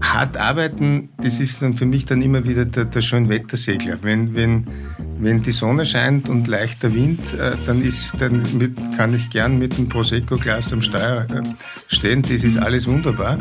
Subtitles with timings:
[0.00, 3.98] Hart arbeiten, das ist dann für mich dann immer wieder der, der Schönwettersegler.
[4.02, 4.66] Wenn, wenn,
[5.18, 9.58] wenn die Sonne scheint und leichter Wind, äh, dann, ist, dann mit, kann ich gern
[9.58, 11.42] mit einem Prosecco-Glas am Steuer äh,
[11.88, 12.22] stehen.
[12.22, 13.38] Das ist alles wunderbar.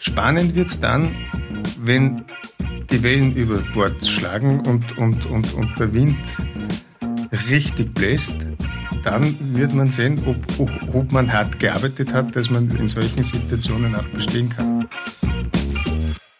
[0.00, 1.14] Spannend wird's dann,
[1.82, 2.24] wenn
[2.90, 6.16] die Wellen über Bord schlagen und, und, und, und der Wind
[7.50, 8.34] richtig bläst,
[9.06, 13.22] dann wird man sehen, ob, ob, ob man hart gearbeitet hat, dass man in solchen
[13.22, 14.88] Situationen auch bestehen kann.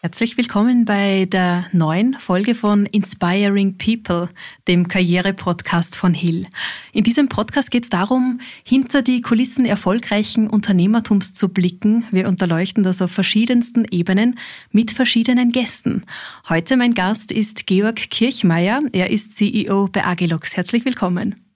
[0.01, 4.29] Herzlich willkommen bei der neuen Folge von Inspiring People,
[4.67, 6.47] dem Karriere-Podcast von Hill.
[6.93, 12.05] In diesem Podcast geht es darum, hinter die Kulissen erfolgreichen Unternehmertums zu blicken.
[12.11, 14.37] Wir unterleuchten das auf verschiedensten Ebenen
[14.71, 16.05] mit verschiedenen Gästen.
[16.47, 18.79] Heute mein Gast ist Georg Kirchmeier.
[18.93, 20.55] Er ist CEO bei Agilox.
[20.55, 21.46] Herzlich willkommen.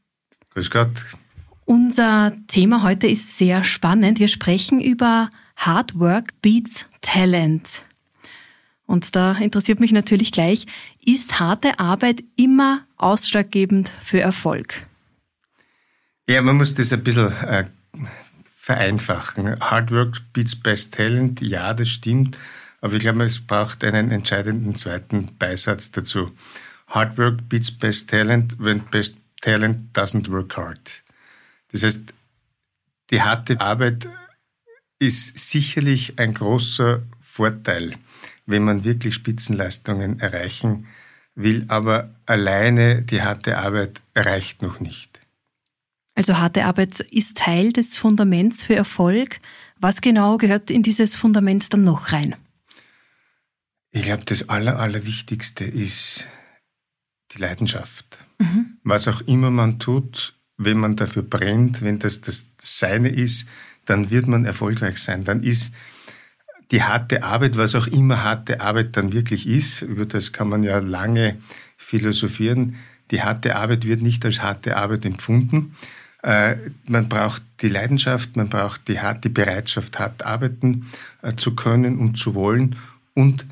[0.53, 0.91] Grüß Gott.
[1.65, 4.19] Unser Thema heute ist sehr spannend.
[4.19, 7.83] Wir sprechen über Hard Work Beats Talent.
[8.85, 10.65] Und da interessiert mich natürlich gleich,
[11.05, 14.85] ist harte Arbeit immer ausschlaggebend für Erfolg?
[16.27, 17.65] Ja, man muss das ein bisschen äh,
[18.57, 19.59] vereinfachen.
[19.61, 22.37] Hard Work beats Best Talent, ja, das stimmt.
[22.81, 26.31] Aber ich glaube, es braucht einen entscheidenden zweiten Beisatz dazu.
[26.87, 31.03] Hard Work beats Best Talent when Best Talent doesn't work hard.
[31.71, 32.13] Das heißt,
[33.09, 34.07] die harte Arbeit
[34.99, 37.97] ist sicherlich ein großer Vorteil
[38.51, 40.87] wenn man wirklich Spitzenleistungen erreichen
[41.35, 41.65] will.
[41.69, 45.19] Aber alleine die harte Arbeit reicht noch nicht.
[46.13, 49.39] Also harte Arbeit ist Teil des Fundaments für Erfolg.
[49.79, 52.35] Was genau gehört in dieses Fundament dann noch rein?
[53.91, 56.27] Ich glaube, das Aller, Allerwichtigste ist
[57.31, 58.25] die Leidenschaft.
[58.41, 58.77] Mhm.
[58.83, 63.47] Was auch immer man tut, wenn man dafür brennt, wenn das das Seine ist,
[63.85, 65.23] dann wird man erfolgreich sein.
[65.23, 65.73] Dann ist
[66.71, 70.63] die harte Arbeit, was auch immer harte Arbeit dann wirklich ist, über das kann man
[70.63, 71.37] ja lange
[71.77, 72.75] philosophieren,
[73.11, 75.75] die harte Arbeit wird nicht als harte Arbeit empfunden.
[76.23, 76.55] Äh,
[76.85, 80.87] man braucht die Leidenschaft, man braucht die harte Bereitschaft, hart arbeiten
[81.21, 82.77] äh, zu können und zu wollen.
[83.13, 83.45] Und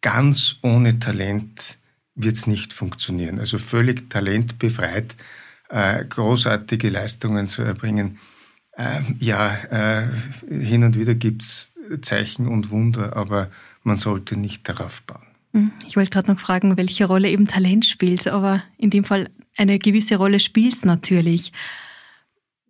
[0.00, 1.76] ganz ohne Talent
[2.14, 3.38] wird es nicht funktionieren.
[3.38, 5.16] Also völlig talentbefreit,
[5.68, 8.18] äh, großartige Leistungen zu erbringen.
[8.76, 10.08] Ähm, ja,
[10.48, 13.50] hin und wieder gibt es Zeichen und Wunder, aber
[13.82, 15.26] man sollte nicht darauf bauen.
[15.52, 19.30] Hm, ich wollte gerade noch fragen, welche Rolle eben Talent spielt, aber in dem Fall
[19.56, 21.52] eine gewisse Rolle spielt es natürlich.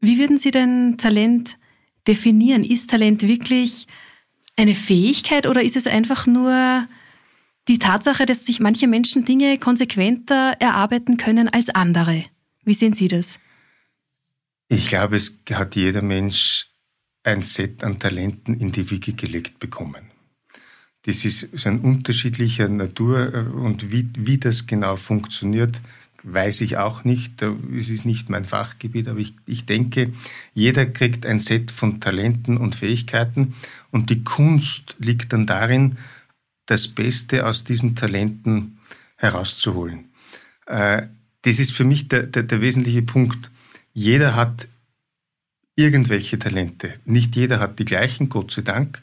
[0.01, 1.59] Wie würden Sie denn Talent
[2.09, 2.65] definieren?
[2.65, 3.87] Ist Talent wirklich
[4.57, 6.87] eine Fähigkeit oder ist es einfach nur
[7.69, 12.25] die Tatsache, dass sich manche Menschen Dinge konsequenter erarbeiten können als andere?
[12.65, 13.39] Wie sehen Sie das?
[14.69, 16.69] Ich glaube, es hat jeder Mensch
[17.25, 20.11] ein Set an Talenten in die Wiege gelegt bekommen.
[21.05, 25.81] Das ist so ein unterschiedlicher Natur äh, und wie, wie das genau funktioniert,
[26.23, 27.43] weiß ich auch nicht.
[27.43, 30.13] Es ist nicht mein Fachgebiet, aber ich, ich denke,
[30.55, 33.55] jeder kriegt ein Set von Talenten und Fähigkeiten
[33.91, 35.99] und die Kunst liegt dann darin,
[36.67, 38.79] das Beste aus diesen Talenten
[39.17, 40.11] herauszuholen.
[40.67, 41.03] Äh,
[41.43, 43.51] das ist für mich der, der, der wesentliche Punkt.
[43.93, 44.69] Jeder hat
[45.75, 46.95] irgendwelche Talente.
[47.05, 49.03] Nicht jeder hat die gleichen, Gott sei Dank.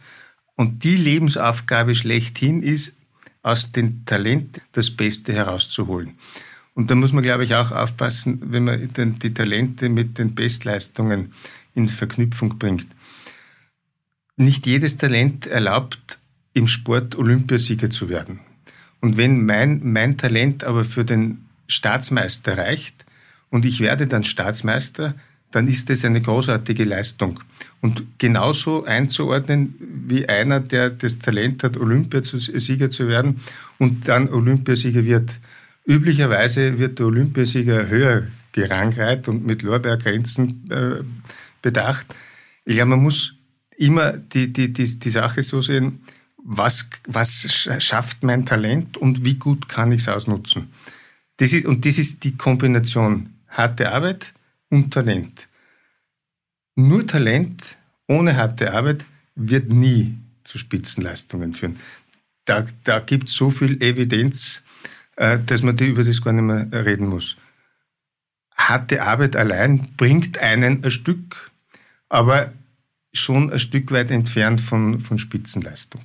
[0.56, 2.96] Und die Lebensaufgabe schlechthin ist,
[3.42, 6.16] aus den Talenten das Beste herauszuholen.
[6.74, 8.90] Und da muss man, glaube ich, auch aufpassen, wenn man
[9.20, 11.34] die Talente mit den Bestleistungen
[11.74, 12.88] in Verknüpfung bringt.
[14.36, 16.19] Nicht jedes Talent erlaubt,
[16.54, 18.40] im Sport Olympiasieger zu werden.
[19.02, 23.06] Und wenn mein, mein Talent aber für den Staatsmeister reicht
[23.50, 25.16] und ich werde dann Staatsmeister,
[25.52, 27.40] dann ist das eine großartige Leistung.
[27.82, 29.76] Und genauso einzuordnen
[30.08, 33.42] wie einer, der das Talent hat, Olympiasieger zu werden
[33.80, 35.32] und dann Olympiasieger wird.
[35.88, 41.04] Üblicherweise wird der Olympiasieger höher gerangreiht und mit Lorbeergrenzen äh,
[41.62, 42.06] bedacht.
[42.66, 43.36] Ich glaube, man muss
[43.78, 46.02] immer die, die, die, die Sache so sehen,
[46.44, 50.70] was, was schafft mein Talent und wie gut kann ich es ausnutzen.
[51.38, 54.34] Das ist, und das ist die Kombination harte Arbeit,
[54.70, 55.48] und Talent.
[56.76, 57.78] Nur Talent
[58.08, 59.06] ohne harte Arbeit
[59.36, 61.80] wird nie zu Spitzenleistungen führen.
[62.46, 64.64] Da, da gibt es so viel Evidenz,
[65.16, 67.36] äh, dass man über das gar nicht mehr reden muss.
[68.56, 71.52] Harte Arbeit allein bringt einen ein Stück,
[72.10, 72.54] aber
[73.14, 76.02] schon ein Stück weit entfernt von, von Spitzenleistung.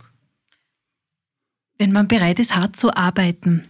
[1.78, 3.66] Wenn man bereit ist, hart zu arbeiten,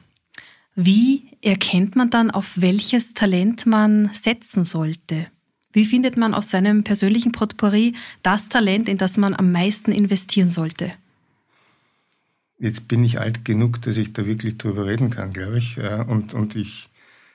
[0.75, 5.27] wie erkennt man dann, auf welches Talent man setzen sollte?
[5.73, 10.51] Wie findet man aus seinem persönlichen Potpourri das Talent, in das man am meisten investieren
[10.51, 10.93] sollte?
[12.59, 15.79] jetzt bin ich alt genug, dass ich da wirklich drüber reden kann, glaube ich.
[15.79, 16.89] Und, und ich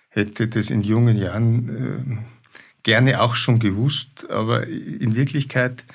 [0.09, 2.17] hätte das in jungen Jahren äh,
[2.83, 5.85] gerne auch schon gewusst, aber in Wirklichkeit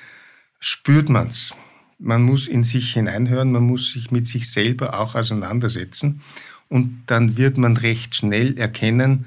[0.59, 1.53] spürt man's.
[1.97, 6.21] Man muss in sich hineinhören, man muss sich mit sich selber auch auseinandersetzen
[6.67, 9.25] und dann wird man recht schnell erkennen,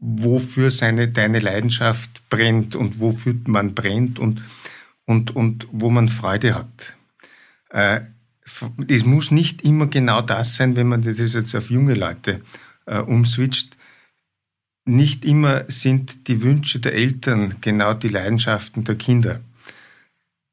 [0.00, 4.42] wofür seine, deine Leidenschaft brennt und wofür man brennt und,
[5.04, 6.96] und, und wo man Freude hat.
[7.70, 8.00] Äh,
[8.88, 12.40] es muss nicht immer genau das sein, wenn man das jetzt auf junge Leute
[12.86, 13.76] äh, umswitcht.
[14.84, 19.40] Nicht immer sind die Wünsche der Eltern genau die Leidenschaften der Kinder.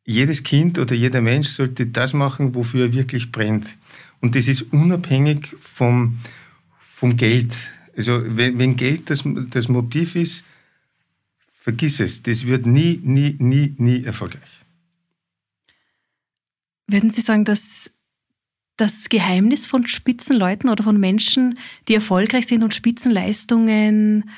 [0.10, 3.78] Jedes Kind oder jeder Mensch sollte das machen, wofür er wirklich brennt.
[4.22, 6.18] Und das ist unabhängig vom,
[6.80, 7.54] vom Geld.
[7.96, 10.46] Also wenn, wenn Geld das, das Motiv ist,
[11.52, 12.24] vergiss es.
[12.24, 14.62] Das wird nie, nie, nie, nie erfolgreich.
[16.88, 17.92] Würden Sie sagen, dass
[18.78, 21.60] das Geheimnis von Spitzenleuten oder von Menschen,
[21.90, 24.30] die erfolgreich sind und Spitzenleistungen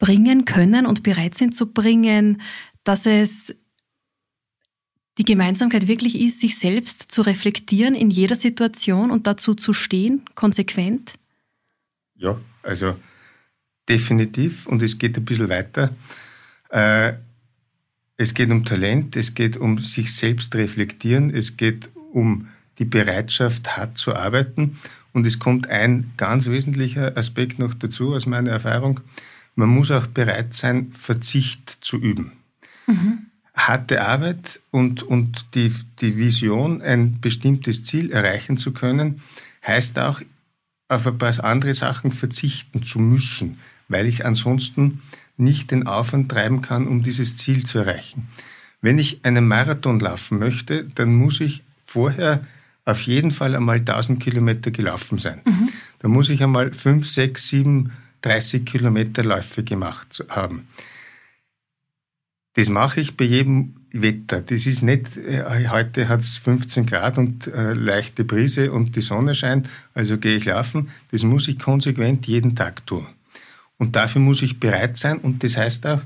[0.00, 2.42] bringen können und bereit sind zu bringen,
[2.82, 3.54] dass es
[5.20, 10.24] die Gemeinsamkeit wirklich ist, sich selbst zu reflektieren in jeder Situation und dazu zu stehen,
[10.34, 11.12] konsequent?
[12.16, 12.96] Ja, also
[13.86, 14.66] definitiv.
[14.66, 15.94] Und es geht ein bisschen weiter.
[16.70, 17.12] Äh,
[18.16, 23.76] es geht um Talent, es geht um sich selbst reflektieren, es geht um die Bereitschaft
[23.76, 24.78] hat zu arbeiten.
[25.12, 29.00] Und es kommt ein ganz wesentlicher Aspekt noch dazu aus meiner Erfahrung.
[29.54, 32.32] Man muss auch bereit sein, Verzicht zu üben.
[32.86, 33.26] Mhm.
[33.54, 39.22] Harte Arbeit und, und die, die Vision, ein bestimmtes Ziel erreichen zu können,
[39.66, 40.20] heißt auch,
[40.88, 43.58] auf ein paar andere Sachen verzichten zu müssen,
[43.88, 45.02] weil ich ansonsten
[45.36, 48.28] nicht den Aufwand treiben kann, um dieses Ziel zu erreichen.
[48.82, 52.44] Wenn ich einen Marathon laufen möchte, dann muss ich vorher
[52.84, 55.40] auf jeden Fall einmal 1000 Kilometer gelaufen sein.
[55.44, 55.68] Mhm.
[56.00, 57.92] Da muss ich einmal 5, 6, 7,
[58.22, 60.66] 30 Kilometer Läufe gemacht haben.
[62.54, 64.42] Das mache ich bei jedem Wetter.
[64.42, 69.00] Das ist nicht, äh, heute hat es 15 Grad und äh, leichte Brise und die
[69.00, 70.90] Sonne scheint, also gehe ich laufen.
[71.10, 73.06] Das muss ich konsequent jeden Tag tun.
[73.78, 76.02] Und dafür muss ich bereit sein und das heißt auch,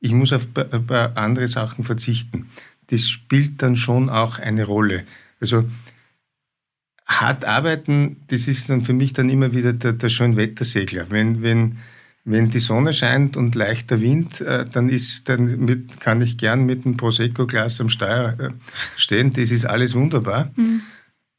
[0.00, 2.46] ich muss auf ein paar andere Sachen verzichten.
[2.88, 5.04] Das spielt dann schon auch eine Rolle.
[5.40, 5.64] Also
[7.06, 11.06] hart arbeiten, das ist dann für mich dann immer wieder der, der Schönwettersegler.
[11.10, 11.78] Wenn, wenn,
[12.26, 16.66] wenn die Sonne scheint und leichter Wind, äh, dann ist, dann mit, kann ich gern
[16.66, 18.50] mit einem Prosecco-Glas am Steuer äh,
[18.96, 19.32] stehen.
[19.32, 20.50] Das ist alles wunderbar.
[20.56, 20.82] Mhm.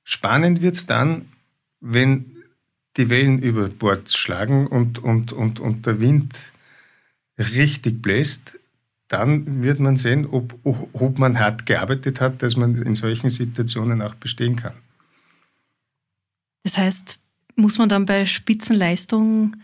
[0.06, 1.26] Spannend wird's dann,
[1.82, 2.38] wenn
[2.96, 6.34] die Wellen über Bord schlagen und, und, und, und der Wind
[7.38, 8.58] richtig bläst,
[9.10, 14.02] dann wird man sehen, ob, ob man hart gearbeitet hat, dass man in solchen Situationen
[14.02, 14.74] auch bestehen kann.
[16.64, 17.20] Das heißt,
[17.58, 19.58] muss man dann bei Spitzenleistung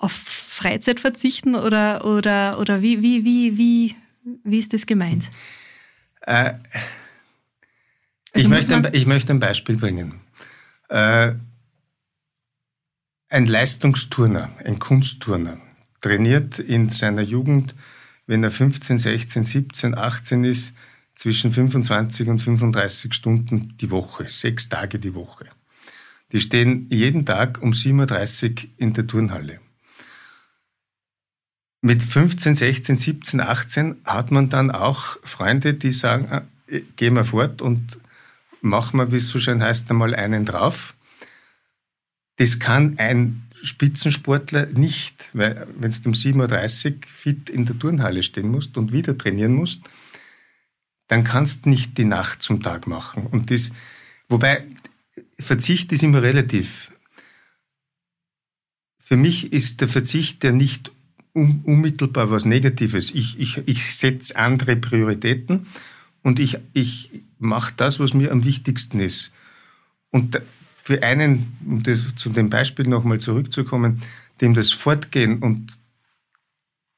[0.00, 3.96] auf Freizeit verzichten oder, oder, oder wie, wie, wie, wie,
[4.42, 5.24] wie ist das gemeint?
[6.22, 6.54] Äh,
[8.32, 10.14] also ich, möchte ein, ich möchte ein Beispiel bringen.
[10.88, 11.34] Äh,
[13.28, 15.60] ein Leistungsturner, ein Kunstturner,
[16.00, 17.74] trainiert in seiner Jugend,
[18.26, 20.74] wenn er 15, 16, 17, 18 ist,
[21.14, 25.44] zwischen 25 und 35 Stunden die Woche, sechs Tage die Woche.
[26.32, 29.60] Die stehen jeden Tag um 7.30 Uhr in der Turnhalle.
[31.82, 36.42] Mit 15, 16, 17, 18 hat man dann auch Freunde, die sagen, ah,
[36.96, 37.98] gehen wir fort und
[38.60, 40.94] machen wir, wie es so schön heißt, einmal einen drauf.
[42.36, 48.22] Das kann ein Spitzensportler nicht, weil wenn du um 7.30 Uhr fit in der Turnhalle
[48.22, 49.80] stehen musst und wieder trainieren musst,
[51.08, 53.26] dann kannst du nicht die Nacht zum Tag machen.
[53.26, 53.72] Und das,
[54.28, 54.64] wobei
[55.38, 56.92] Verzicht ist immer relativ.
[58.98, 60.92] Für mich ist der Verzicht ja nicht
[61.32, 63.12] un unmittelbar was Negatives.
[63.14, 65.66] Ich, ich, ich setze andere Prioritäten
[66.22, 69.32] und ich, ich mache das, was mir am wichtigsten ist.
[70.10, 74.02] Und für einen, um das, zu dem Beispiel nochmal zurückzukommen,
[74.40, 75.78] dem das Fortgehen und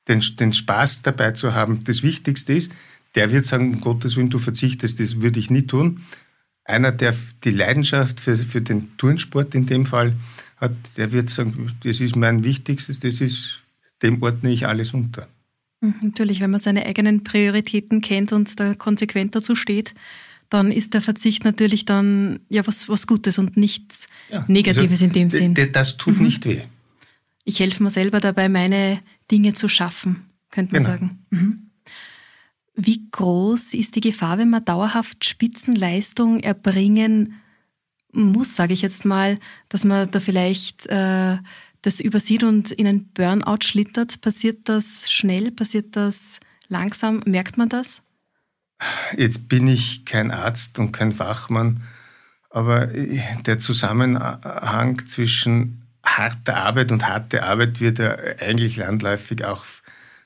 [0.09, 2.73] den, den Spaß dabei zu haben, das Wichtigste ist,
[3.15, 6.01] der wird sagen, um Gottes Willen, du verzichtest, das würde ich nie tun
[6.65, 10.15] einer, der die Leidenschaft für, für den Turnsport in dem Fall
[10.57, 13.62] hat, der wird sagen, das ist mein Wichtigstes, das ist,
[14.03, 15.29] dem ordne ich alles unter.
[15.81, 19.95] Mhm, natürlich, wenn man seine eigenen Prioritäten kennt und da konsequent dazu steht,
[20.49, 25.05] dann ist der Verzicht natürlich dann ja was, was Gutes und nichts ja, Negatives also,
[25.07, 25.55] in dem Sinn.
[25.55, 26.25] Das, das tut mhm.
[26.25, 26.61] nicht weh.
[27.45, 30.95] Ich helfe mir selber dabei, meine Dinge zu schaffen, könnte man genau.
[30.95, 31.19] sagen.
[31.31, 31.63] Mhm.
[32.75, 37.35] Wie groß ist die Gefahr, wenn man dauerhaft Spitzenleistung erbringen
[38.13, 41.39] muss, sage ich jetzt mal, dass man da vielleicht äh,
[41.83, 44.21] das übersieht und in ein Burnout schlittert?
[44.21, 45.51] Passiert das schnell?
[45.51, 47.23] Passiert das langsam?
[47.27, 48.03] Merkt man das?
[49.17, 51.83] Jetzt bin ich kein Arzt und kein Fachmann,
[52.51, 59.65] aber der Zusammenhang zwischen harter Arbeit und harte Arbeit wird ja eigentlich landläufig auch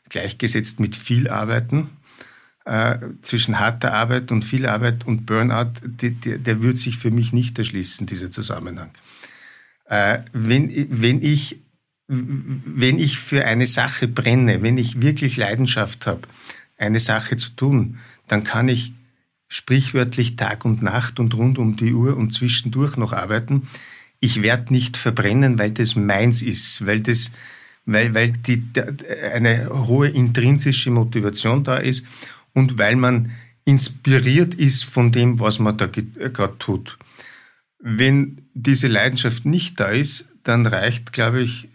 [0.08, 1.90] gleichgesetzt mit viel Arbeiten.
[2.64, 7.12] Äh, zwischen harter Arbeit und viel Arbeit und Burnout, die, die, der wird sich für
[7.12, 8.90] mich nicht erschließen, dieser Zusammenhang.
[9.88, 11.60] Äh, wenn, wenn, ich,
[12.08, 16.22] wenn ich für eine Sache brenne, wenn ich wirklich Leidenschaft habe,
[16.76, 18.92] eine Sache zu tun, dann kann ich
[19.48, 23.68] sprichwörtlich Tag und Nacht und rund um die Uhr und zwischendurch noch arbeiten.
[24.20, 27.30] Ich werde nicht verbrennen, weil das meins ist, weil das,
[27.84, 28.62] weil, weil die,
[29.32, 32.06] eine hohe intrinsische Motivation da ist
[32.54, 33.32] und weil man
[33.64, 36.98] inspiriert ist von dem, was man da gerade tut.
[37.78, 41.68] Wenn diese Leidenschaft nicht da ist, dann reicht, glaube ich,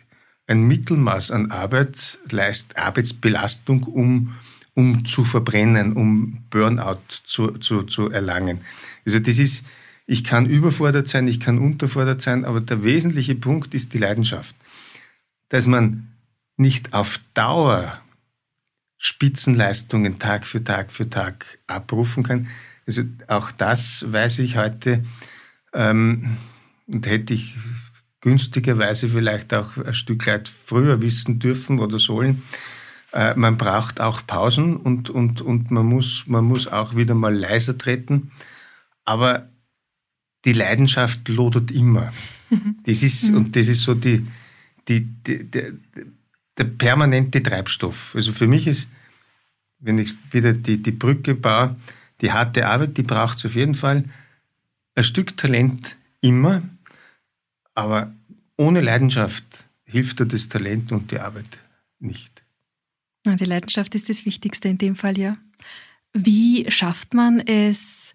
[0.47, 2.19] ein Mittelmaß an Arbeit,
[2.75, 4.35] Arbeitsbelastung, um,
[4.73, 8.61] um zu verbrennen, um Burnout zu, zu, zu erlangen.
[9.05, 9.65] Also das ist,
[10.05, 14.55] ich kann überfordert sein, ich kann unterfordert sein, aber der wesentliche Punkt ist die Leidenschaft.
[15.49, 16.11] Dass man
[16.57, 18.01] nicht auf Dauer
[19.03, 22.47] Spitzenleistungen Tag für Tag für Tag abrufen kann.
[22.85, 25.03] Also auch das weiß ich heute
[25.73, 26.37] ähm,
[26.87, 27.55] und hätte ich
[28.21, 32.43] günstigerweise vielleicht auch ein Stück weit früher wissen dürfen oder sollen.
[33.13, 37.35] Äh, man braucht auch Pausen und, und, und man, muss, man muss auch wieder mal
[37.35, 38.31] leiser treten.
[39.05, 39.49] Aber
[40.45, 42.11] die Leidenschaft lodert immer.
[42.83, 43.37] Das ist, mhm.
[43.37, 44.27] und das ist so die,
[44.89, 45.71] die, die, die
[46.57, 48.13] der permanente Treibstoff.
[48.15, 48.89] Also für mich ist,
[49.79, 51.75] wenn ich wieder die, die Brücke baue,
[52.21, 54.03] die harte Arbeit, die braucht es auf jeden Fall.
[55.01, 56.61] Ein Stück Talent immer,
[57.73, 58.13] aber
[58.55, 59.43] ohne Leidenschaft
[59.83, 61.57] hilft dir das Talent und die Arbeit
[61.97, 62.43] nicht.
[63.25, 65.33] Die Leidenschaft ist das Wichtigste in dem Fall, ja.
[66.13, 68.13] Wie schafft man es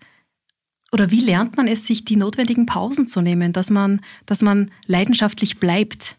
[0.93, 4.71] oder wie lernt man es, sich die notwendigen Pausen zu nehmen, dass man, dass man
[4.87, 6.17] leidenschaftlich bleibt?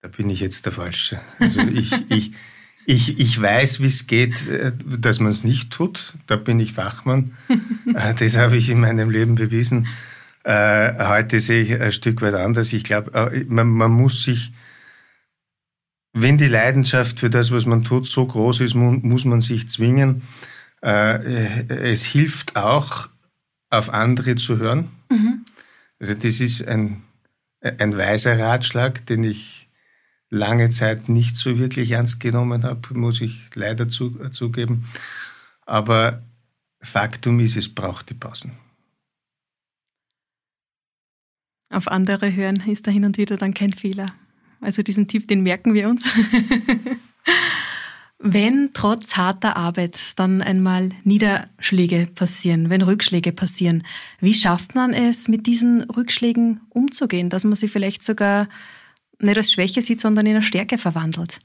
[0.00, 1.20] Da bin ich jetzt der Falsche.
[1.38, 2.32] Also ich, ich,
[2.84, 6.14] ich, ich weiß, wie es geht, äh, dass man es nicht tut.
[6.26, 7.36] Da bin ich Fachmann.
[7.94, 9.88] Äh, das habe ich in meinem Leben bewiesen.
[10.44, 12.72] Äh, heute sehe ich ein Stück weit anders.
[12.72, 14.52] Ich glaube, man, man muss sich,
[16.14, 20.22] wenn die Leidenschaft für das, was man tut, so groß ist, muss man sich zwingen.
[20.80, 23.08] Es hilft auch,
[23.68, 24.90] auf andere zu hören.
[25.10, 25.44] Mhm.
[25.98, 27.02] Also das ist ein,
[27.60, 29.68] ein weiser Ratschlag, den ich
[30.32, 34.88] lange Zeit nicht so wirklich ernst genommen habe, muss ich leider zu, äh, zugeben.
[35.66, 36.22] Aber
[36.80, 38.52] Faktum ist, es braucht die Pausen.
[41.70, 44.06] Auf andere hören ist da hin und wieder dann kein Fehler.
[44.60, 46.06] Also diesen Tipp, den merken wir uns.
[48.18, 53.84] wenn trotz harter Arbeit dann einmal Niederschläge passieren, wenn Rückschläge passieren,
[54.20, 58.48] wie schafft man es, mit diesen Rückschlägen umzugehen, dass man sie vielleicht sogar
[59.22, 61.40] nicht als Schwäche sieht, sondern in eine Stärke verwandelt?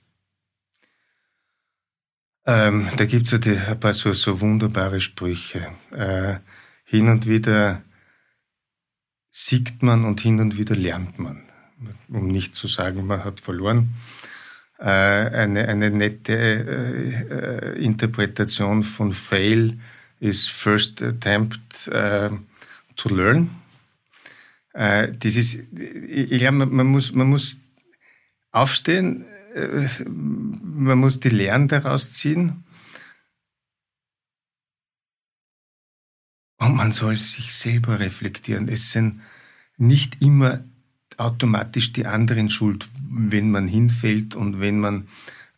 [2.46, 5.68] Ähm, da gibt es ja ein paar so, so wunderbare Sprüche.
[5.92, 6.38] Äh,
[6.86, 7.82] hin und wieder
[9.30, 11.44] siegt man und hin und wieder lernt man.
[12.08, 13.94] Um nicht zu sagen, man hat verloren.
[14.80, 19.78] Äh, eine, eine nette äh, äh Interpretation von Fail
[20.20, 22.30] ist First Attempt äh,
[22.96, 23.50] to Learn.
[24.74, 27.58] Äh, das ist, ich glaube, man, man, muss, man muss
[28.52, 29.26] aufstehen,
[29.56, 32.64] äh, man muss die Lehren daraus ziehen.
[36.60, 38.68] Und man soll sich selber reflektieren.
[38.68, 39.22] Es sind
[39.78, 40.64] nicht immer
[41.18, 45.08] automatisch die anderen schuld, wenn man hinfällt und wenn man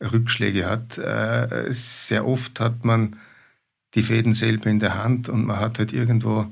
[0.01, 0.97] Rückschläge hat.
[0.97, 3.17] Äh, sehr oft hat man
[3.95, 6.51] die Fäden selber in der Hand und man hat halt irgendwo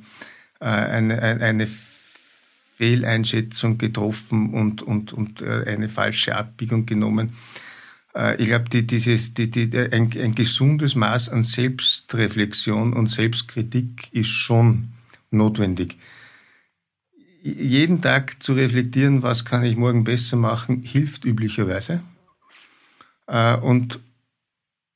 [0.60, 1.68] äh, eine, eine
[2.78, 7.32] Fehleinschätzung getroffen und, und, und äh, eine falsche Abbiegung genommen.
[8.16, 14.14] Äh, ich glaube, die, dieses, die, die, ein, ein gesundes Maß an Selbstreflexion und Selbstkritik
[14.14, 14.90] ist schon
[15.32, 15.98] notwendig.
[17.42, 22.02] Jeden Tag zu reflektieren, was kann ich morgen besser machen, hilft üblicherweise.
[23.26, 24.00] Äh, und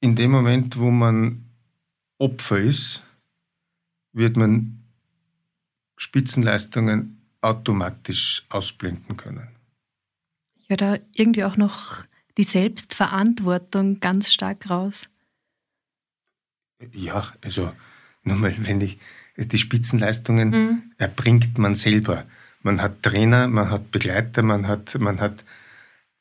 [0.02, 1.46] in dem Moment, wo man
[2.20, 3.02] Opfer ist,
[4.14, 4.84] wird man
[5.98, 9.48] Spitzenleistungen automatisch ausblenden können.
[10.60, 12.04] Ich höre da irgendwie auch noch
[12.38, 15.10] die Selbstverantwortung ganz stark raus.
[16.94, 17.72] Ja, also
[18.24, 19.00] Nur mal, wenn ich,
[19.38, 20.82] die Spitzenleistungen mhm.
[20.98, 22.26] erbringt man selber.
[22.62, 25.44] Man hat Trainer, man hat Begleiter, man hat, man hat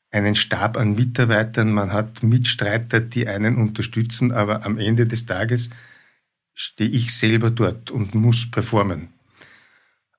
[0.09, 5.69] einen Stab an Mitarbeitern, man hat Mitstreiter, die einen unterstützen, aber am Ende des Tages
[6.53, 9.09] stehe ich selber dort und muss performen.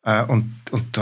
[0.02, 0.98] Äh, und, und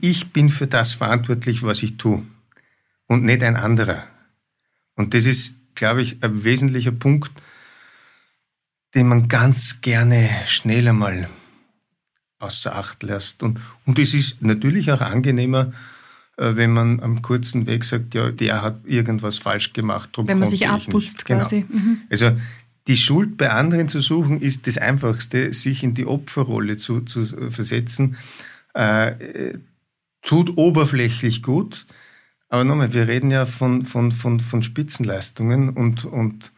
[0.00, 2.22] ich bin für das verantwortlich, was ich tue
[3.06, 4.04] und nicht ein anderer.
[4.96, 7.32] Und das ist, glaube ich, ein wesentlicher Punkt,
[8.94, 11.28] den man ganz gerne schneller mal
[12.40, 13.42] außer Acht lässt.
[13.42, 15.72] Und, und es ist natürlich auch angenehmer,
[16.36, 20.10] äh, wenn man am kurzen Weg sagt, ja, der hat irgendwas falsch gemacht.
[20.16, 21.42] Wenn man sich abputzt genau.
[21.42, 21.66] quasi.
[21.68, 22.02] Mhm.
[22.10, 22.32] Also
[22.86, 27.24] die Schuld bei anderen zu suchen, ist das Einfachste, sich in die Opferrolle zu, zu
[27.50, 28.16] versetzen.
[28.74, 29.58] Äh,
[30.22, 31.86] tut oberflächlich gut,
[32.48, 36.52] aber nochmal, wir reden ja von, von, von, von Spitzenleistungen und, und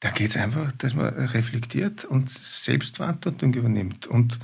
[0.00, 4.38] da geht es einfach, dass man reflektiert und Selbstverantwortung übernimmt und,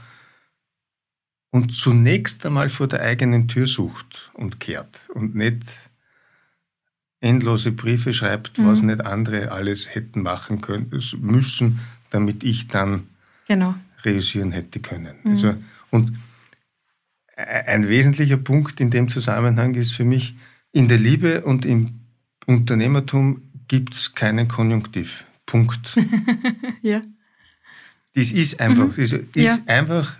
[1.50, 5.89] und zunächst einmal vor der eigenen Tür sucht und kehrt und nicht
[7.20, 8.66] endlose Briefe schreibt, mhm.
[8.66, 13.06] was nicht andere alles hätten machen können, müssen, damit ich dann
[13.46, 13.74] genau.
[14.04, 15.14] reüssieren hätte können.
[15.22, 15.30] Mhm.
[15.30, 15.54] Also,
[15.90, 16.12] und
[17.36, 20.34] ein wesentlicher Punkt in dem Zusammenhang ist für mich,
[20.72, 22.00] in der Liebe und im
[22.46, 25.24] Unternehmertum gibt es keinen Konjunktiv.
[25.46, 25.96] Punkt.
[26.82, 27.02] ja.
[28.14, 29.02] Das ist einfach, mhm.
[29.02, 29.58] ist, ist ja.
[29.66, 30.16] einfach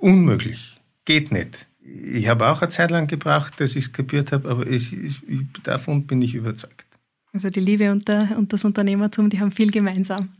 [0.00, 0.80] unmöglich.
[1.04, 1.66] Geht nicht.
[1.84, 5.22] Ich habe auch eine Zeit lang gebraucht, dass ich es kapiert habe, aber es ist,
[5.62, 6.86] davon bin ich überzeugt.
[7.32, 10.30] Also die Liebe und, der, und das Unternehmertum, die haben viel gemeinsam.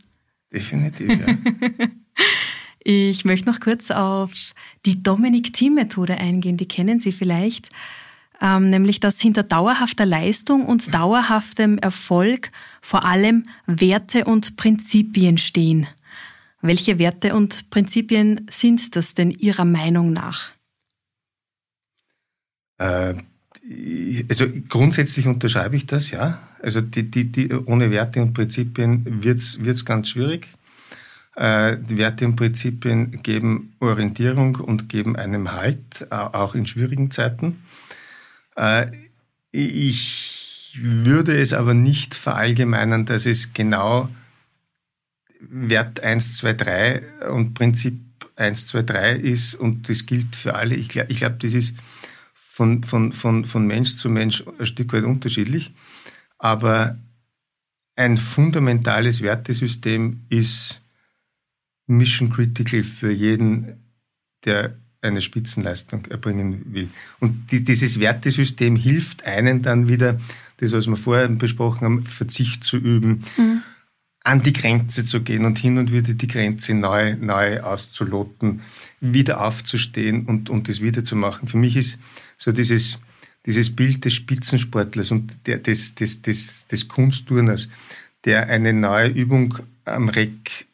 [0.51, 1.37] Definitiv, ja.
[2.79, 4.33] ich möchte noch kurz auf
[4.85, 6.57] die Dominik-Team-Methode eingehen.
[6.57, 7.69] Die kennen Sie vielleicht
[8.41, 15.87] ähm, nämlich dass hinter dauerhafter Leistung und dauerhaftem Erfolg vor allem Werte und Prinzipien stehen.
[16.61, 20.51] Welche Werte und Prinzipien sind das denn Ihrer Meinung nach?
[22.77, 23.15] Äh,
[24.29, 26.39] also grundsätzlich unterschreibe ich das, ja.
[26.61, 30.47] Also die, die, die, ohne Werte und Prinzipien wird es ganz schwierig.
[31.35, 37.61] Äh, Werte und Prinzipien geben Orientierung und geben einem Halt, auch in schwierigen Zeiten.
[38.55, 38.87] Äh,
[39.51, 44.09] ich würde es aber nicht verallgemeinern, dass es genau
[45.39, 47.99] Wert 1, 2, 3 und Prinzip
[48.35, 50.75] 1, 2, 3 ist und das gilt für alle.
[50.75, 51.75] Ich glaube, ich glaub, das ist
[52.55, 55.73] von, von, von, von Mensch zu Mensch ein Stück weit unterschiedlich.
[56.37, 56.97] Aber
[57.97, 60.81] ein fundamentales Wertesystem ist
[61.85, 63.83] mission critical für jeden,
[64.45, 66.87] der eine Spitzenleistung erbringen will.
[67.19, 70.17] Und dieses Wertesystem hilft einen dann wieder,
[70.55, 73.63] das, was wir vorher besprochen haben, Verzicht zu üben, mhm.
[74.25, 78.61] An die Grenze zu gehen und hin und wieder die Grenze neu, neu auszuloten,
[78.99, 81.47] wieder aufzustehen und, und das wieder zu machen.
[81.47, 81.99] Für mich ist
[82.35, 82.99] so dieses,
[83.45, 87.69] dieses Bild des Spitzensportlers und der, des, des, des, des Kunstturners,
[88.25, 90.65] der eine neue Übung am Reck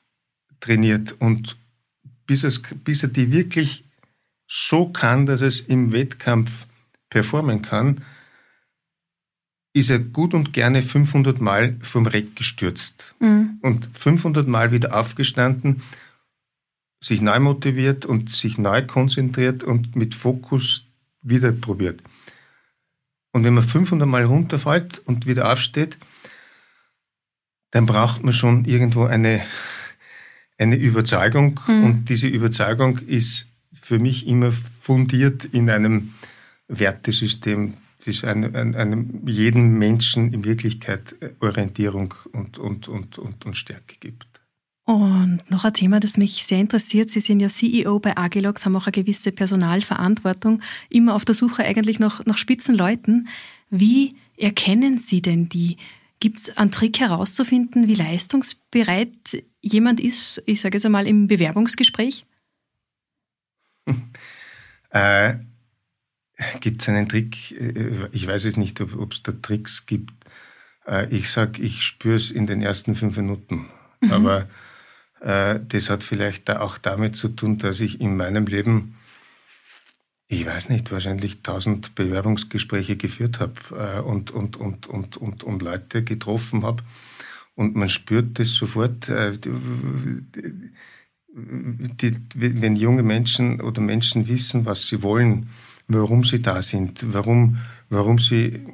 [0.62, 1.58] trainiert und
[2.26, 3.84] bis, es, bis er die wirklich
[4.48, 6.68] so kann, dass es im Wettkampf
[7.10, 8.02] performen kann,
[9.74, 13.60] ist er gut und gerne 500 Mal vom Reck gestürzt mhm.
[13.62, 15.82] und 500 Mal wieder aufgestanden,
[17.00, 20.86] sich neu motiviert und sich neu konzentriert und mit Fokus
[21.22, 22.02] wieder probiert.
[23.32, 25.98] Und wenn man 500 Mal runterfällt und wieder aufsteht,
[27.72, 29.42] dann braucht man schon irgendwo eine,
[30.58, 31.60] eine Überzeugung.
[31.66, 31.84] Mhm.
[31.84, 36.14] Und diese Überzeugung ist für mich immer fundiert in einem
[36.68, 37.76] Wertesystem,
[38.06, 44.42] das einem, einem jeden Menschen in Wirklichkeit Orientierung und, und, und, und, und Stärke gibt.
[44.86, 47.10] Und noch ein Thema, das mich sehr interessiert.
[47.10, 51.64] Sie sind ja CEO bei Agilox, haben auch eine gewisse Personalverantwortung, immer auf der Suche
[51.64, 53.28] eigentlich nach, nach Spitzenleuten.
[53.70, 55.78] Wie erkennen Sie denn die?
[56.20, 62.26] Gibt es einen Trick herauszufinden, wie leistungsbereit jemand ist, ich sage jetzt einmal im Bewerbungsgespräch?
[64.90, 65.36] äh,
[66.60, 67.52] gibt es einen Trick?
[67.60, 70.14] Äh, ich weiß es nicht, ob es da Tricks gibt.
[70.88, 73.68] Äh, ich sage, ich spüre es in den ersten fünf Minuten.
[74.02, 74.12] Mhm.
[74.12, 74.48] Aber
[75.22, 78.96] äh, das hat vielleicht da auch damit zu tun, dass ich in meinem Leben,
[80.28, 85.62] ich weiß nicht, wahrscheinlich tausend Bewerbungsgespräche geführt habe äh, und, und, und, und, und, und
[85.62, 86.84] Leute getroffen habe.
[87.56, 89.10] Und man spürt das sofort.
[89.10, 89.38] Äh,
[91.34, 95.48] die, wenn junge Menschen oder Menschen wissen, was sie wollen,
[95.94, 97.58] warum sie da sind, warum,
[97.90, 98.66] warum sie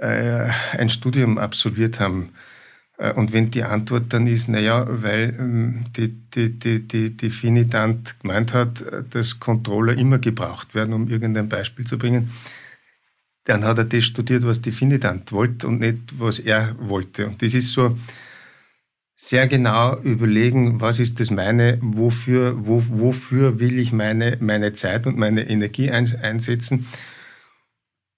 [0.00, 0.48] äh,
[0.78, 2.30] ein Studium absolviert haben,
[3.00, 7.30] Äh, und wenn die Antwort dann ist, naja, weil ähm, die, die, die, die, die
[7.30, 12.30] Finitant gemeint hat, dass Controller immer gebraucht werden, um irgendein Beispiel zu bringen,
[13.44, 17.26] dann hat er das studiert, was die Finitant wollte und nicht, was er wollte.
[17.26, 17.96] Und das ist so
[19.22, 25.06] sehr genau überlegen, was ist das meine, wofür, wo, wofür will ich meine, meine Zeit
[25.06, 26.86] und meine Energie einsetzen.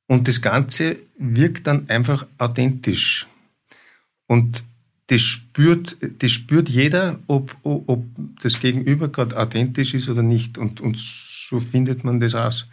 [0.07, 3.27] Und das Ganze wirkt dann einfach authentisch.
[4.29, 4.63] Und
[5.09, 8.05] das spürt, das spürt jeder, ob, ob
[8.41, 10.57] das Gegenüber gerade authentisch ist oder nicht.
[10.57, 12.69] Und, und so findet man das aus.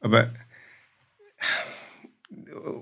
[0.00, 0.30] Aber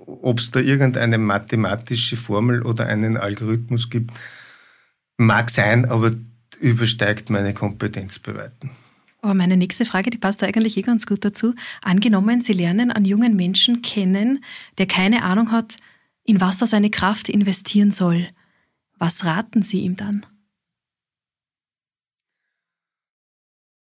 [0.05, 4.11] ob es da irgendeine mathematische Formel oder einen Algorithmus gibt,
[5.17, 6.11] mag sein, aber
[6.59, 8.71] übersteigt meine Kompetenz bei weitem.
[9.21, 11.55] Aber meine nächste Frage, die passt eigentlich eh ganz gut dazu.
[11.81, 14.43] Angenommen, Sie lernen einen jungen Menschen kennen,
[14.77, 15.77] der keine Ahnung hat,
[16.23, 18.27] in was er seine Kraft investieren soll.
[18.99, 20.25] Was raten Sie ihm dann?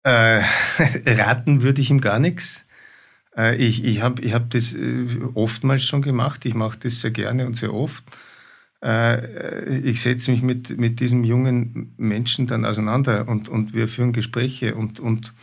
[0.03, 0.41] Äh,
[1.05, 2.65] raten würde ich ihm gar nichts.
[3.35, 6.45] Äh, ich ich habe ich hab das äh, oftmals schon gemacht.
[6.45, 8.03] Ich mache das sehr gerne und sehr oft.
[8.83, 14.13] Äh, ich setze mich mit, mit diesem jungen Menschen dann auseinander und, und wir führen
[14.13, 15.33] Gespräche und, und,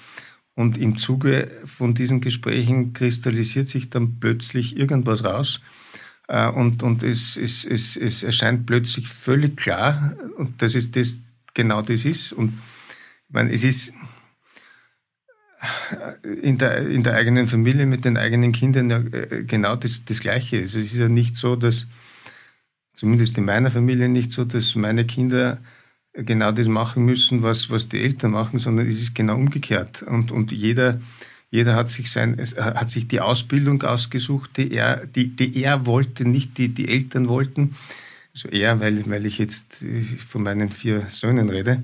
[0.55, 5.61] und im Zuge von diesen Gesprächen kristallisiert sich dann plötzlich irgendwas raus
[6.55, 10.17] und, und es, es, es, es erscheint plötzlich völlig klar,
[10.57, 11.19] dass es das,
[11.53, 12.33] genau das ist.
[12.33, 12.59] Und
[13.29, 13.93] ich meine, es ist,
[16.43, 20.21] in der, in der eigenen Familie mit den eigenen Kindern ja äh, genau das, das
[20.21, 20.59] Gleiche.
[20.59, 21.87] Also es ist ja nicht so, dass,
[22.95, 25.59] zumindest in meiner Familie nicht so, dass meine Kinder
[26.15, 30.03] genau das machen müssen, was, was die Eltern machen, sondern es ist genau umgekehrt.
[30.03, 31.01] Und, und jeder,
[31.51, 36.27] jeder hat sich sein, hat sich die Ausbildung ausgesucht, die er, die, die er wollte,
[36.27, 37.77] nicht die, die Eltern wollten.
[38.33, 41.83] Also er, weil, weil ich jetzt äh, von meinen vier Söhnen rede.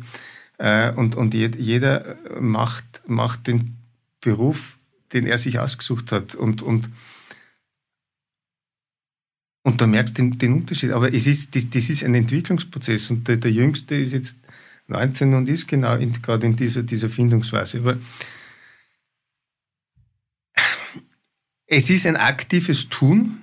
[0.59, 3.77] Äh, und, und jeder macht, macht den
[4.21, 4.77] Beruf,
[5.13, 6.35] den er sich ausgesucht hat.
[6.35, 6.89] Und, und,
[9.71, 10.91] und da merkst du den, den Unterschied.
[10.91, 13.11] Aber es ist, das, das ist ein Entwicklungsprozess.
[13.11, 14.37] Und der, der Jüngste ist jetzt
[14.89, 17.79] 19 und ist genau in, gerade in dieser, dieser Findungsphase.
[17.79, 17.97] Aber
[21.67, 23.43] es ist ein aktives Tun.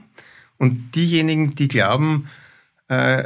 [0.58, 2.28] Und diejenigen, die glauben,
[2.90, 3.24] äh,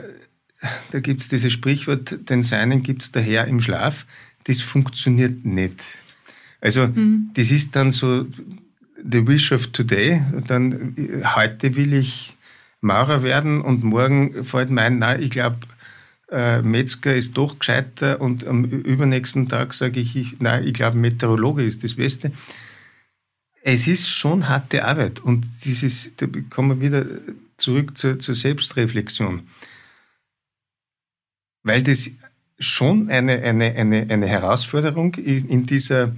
[0.91, 4.05] da gibt es dieses Sprichwort, den Seinen gibt es daher im Schlaf.
[4.43, 5.81] Das funktioniert nicht.
[6.59, 7.31] Also mhm.
[7.33, 8.27] das ist dann so
[9.03, 10.21] the wish of today.
[10.45, 10.95] Dann
[11.35, 12.37] heute will ich
[12.81, 15.57] Maurer werden und morgen fällt mein, nein, ich glaube,
[16.29, 20.97] äh, Metzger ist doch gescheiter und am übernächsten Tag sage ich, ich nein, ich glaube,
[20.97, 22.31] Meteorologe ist das Beste.
[23.63, 27.05] Es ist schon harte Arbeit und dieses, da kommen wir wieder
[27.57, 29.43] zurück zur, zur Selbstreflexion
[31.63, 32.09] weil das
[32.59, 36.15] schon eine, eine, eine, eine Herausforderung in, in dieser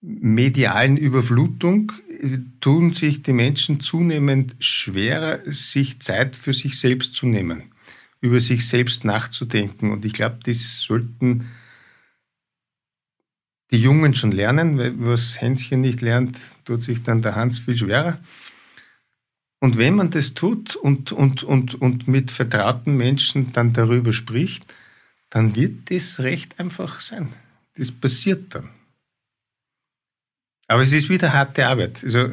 [0.00, 1.92] medialen Überflutung
[2.60, 7.72] tun sich die Menschen zunehmend schwerer, sich Zeit für sich selbst zu nehmen,
[8.20, 9.90] über sich selbst nachzudenken.
[9.92, 11.48] Und ich glaube, das sollten
[13.70, 17.76] die Jungen schon lernen, weil was Hänschen nicht lernt, tut sich dann der Hans viel
[17.76, 18.20] schwerer.
[19.60, 24.72] Und wenn man das tut und, und, und, und mit vertrauten Menschen dann darüber spricht,
[25.30, 27.32] dann wird das recht einfach sein.
[27.76, 28.68] Das passiert dann.
[30.74, 32.02] Aber es ist wieder harte Arbeit.
[32.02, 32.30] Also,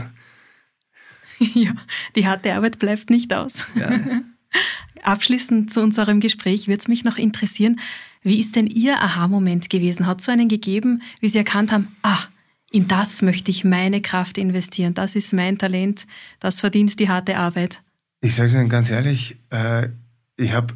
[1.54, 1.74] ja,
[2.16, 3.68] die harte Arbeit bleibt nicht aus.
[3.76, 3.92] Ja.
[5.04, 7.80] Abschließend zu unserem Gespräch würde es mich noch interessieren,
[8.24, 10.08] wie ist denn Ihr Aha-Moment gewesen?
[10.08, 12.24] Hat es so einen gegeben, wie Sie erkannt haben, ah,
[12.72, 14.96] in das möchte ich meine Kraft investieren.
[14.96, 16.08] Das ist mein Talent.
[16.40, 17.80] Das verdient die harte Arbeit.
[18.22, 19.90] Ich sage es Ihnen ganz ehrlich, äh,
[20.36, 20.74] ich habe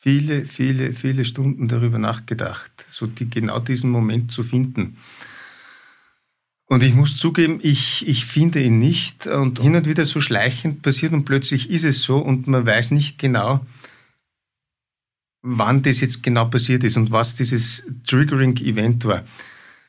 [0.00, 4.96] viele, viele, viele Stunden darüber nachgedacht, so die, genau diesen Moment zu finden.
[6.68, 9.26] Und ich muss zugeben, ich, ich finde ihn nicht.
[9.26, 12.90] Und hin und wieder so schleichend passiert und plötzlich ist es so und man weiß
[12.90, 13.64] nicht genau,
[15.42, 19.24] wann das jetzt genau passiert ist und was dieses Triggering-Event war.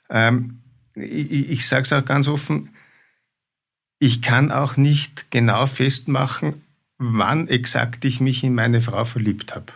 [0.10, 0.60] Ähm,
[0.94, 2.70] ich, ich sage es auch ganz offen,
[4.00, 6.62] ich kann auch nicht genau festmachen,
[7.00, 9.74] wann exakt ich mich in meine Frau verliebt habe.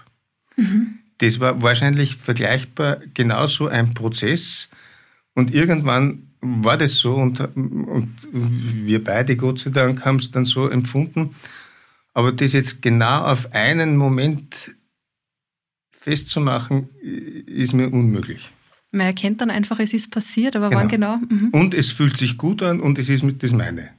[0.55, 0.99] Mhm.
[1.17, 4.69] Das war wahrscheinlich vergleichbar genauso ein Prozess.
[5.33, 10.45] Und irgendwann war das so und, und wir beide, Gott sei Dank, haben es dann
[10.45, 11.35] so empfunden.
[12.13, 14.71] Aber das jetzt genau auf einen Moment
[15.91, 18.51] festzumachen, ist mir unmöglich.
[18.91, 20.81] Man erkennt dann einfach, es ist passiert, aber genau.
[20.81, 21.17] wann genau?
[21.17, 21.49] Mhm.
[21.51, 23.89] Und es fühlt sich gut an und es ist mit das meine.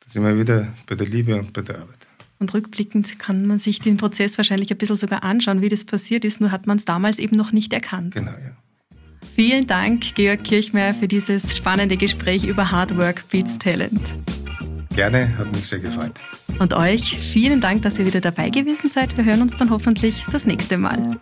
[0.00, 2.08] Da sind wir wieder bei der Liebe und bei der Arbeit.
[2.40, 6.24] Und rückblickend kann man sich den Prozess wahrscheinlich ein bisschen sogar anschauen, wie das passiert
[6.24, 8.14] ist, nur hat man es damals eben noch nicht erkannt.
[8.14, 8.56] Genau, ja.
[9.34, 14.00] Vielen Dank, Georg Kirchmeier, für dieses spannende Gespräch über Hard Work Beats Talent.
[14.94, 16.12] Gerne, hat mich sehr gefreut.
[16.58, 19.16] Und euch vielen Dank, dass ihr wieder dabei gewesen seid.
[19.16, 21.18] Wir hören uns dann hoffentlich das nächste Mal.